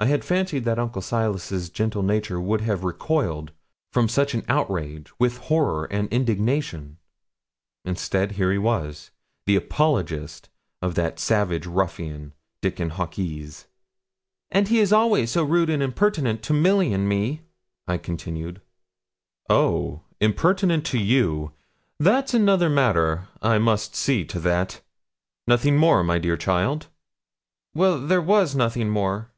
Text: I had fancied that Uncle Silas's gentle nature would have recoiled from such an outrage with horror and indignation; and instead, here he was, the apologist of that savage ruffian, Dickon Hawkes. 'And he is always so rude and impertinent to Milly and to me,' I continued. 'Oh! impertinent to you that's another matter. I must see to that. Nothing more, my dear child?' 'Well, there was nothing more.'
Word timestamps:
I 0.00 0.06
had 0.06 0.24
fancied 0.24 0.64
that 0.64 0.78
Uncle 0.78 1.02
Silas's 1.02 1.70
gentle 1.70 2.04
nature 2.04 2.40
would 2.40 2.60
have 2.60 2.84
recoiled 2.84 3.50
from 3.90 4.08
such 4.08 4.32
an 4.32 4.44
outrage 4.48 5.10
with 5.18 5.38
horror 5.38 5.86
and 5.86 6.08
indignation; 6.12 6.98
and 7.84 7.96
instead, 7.96 8.30
here 8.38 8.52
he 8.52 8.58
was, 8.58 9.10
the 9.44 9.56
apologist 9.56 10.50
of 10.80 10.94
that 10.94 11.18
savage 11.18 11.66
ruffian, 11.66 12.32
Dickon 12.62 12.90
Hawkes. 12.90 13.66
'And 14.52 14.68
he 14.68 14.78
is 14.78 14.92
always 14.92 15.32
so 15.32 15.42
rude 15.42 15.68
and 15.68 15.82
impertinent 15.82 16.44
to 16.44 16.52
Milly 16.52 16.92
and 16.92 17.02
to 17.02 17.08
me,' 17.16 17.42
I 17.88 17.98
continued. 17.98 18.60
'Oh! 19.50 20.02
impertinent 20.20 20.86
to 20.86 20.98
you 21.00 21.54
that's 21.98 22.32
another 22.32 22.70
matter. 22.70 23.26
I 23.42 23.58
must 23.58 23.96
see 23.96 24.24
to 24.26 24.38
that. 24.38 24.80
Nothing 25.48 25.76
more, 25.76 26.04
my 26.04 26.20
dear 26.20 26.36
child?' 26.36 26.86
'Well, 27.74 27.98
there 27.98 28.22
was 28.22 28.54
nothing 28.54 28.90
more.' 28.90 29.32